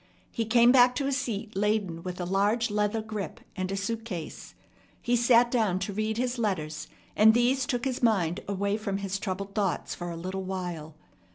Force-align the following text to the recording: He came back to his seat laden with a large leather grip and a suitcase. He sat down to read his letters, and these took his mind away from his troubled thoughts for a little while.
He 0.31 0.45
came 0.45 0.71
back 0.71 0.95
to 0.95 1.05
his 1.05 1.17
seat 1.17 1.55
laden 1.55 2.01
with 2.01 2.19
a 2.19 2.25
large 2.25 2.71
leather 2.71 3.03
grip 3.03 3.39
and 3.55 3.71
a 3.71 3.77
suitcase. 3.77 4.55
He 4.99 5.15
sat 5.15 5.51
down 5.51 5.77
to 5.77 5.93
read 5.93 6.17
his 6.17 6.39
letters, 6.39 6.87
and 7.15 7.35
these 7.35 7.67
took 7.67 7.85
his 7.85 8.01
mind 8.01 8.39
away 8.47 8.77
from 8.77 8.97
his 8.97 9.19
troubled 9.19 9.53
thoughts 9.53 9.93
for 9.93 10.09
a 10.09 10.17
little 10.17 10.41
while. 10.43 10.95